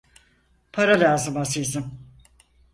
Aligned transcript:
Para 0.73 0.99
lazım 0.99 1.37
azizim! 1.37 1.91